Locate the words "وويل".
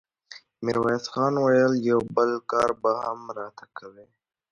1.39-1.73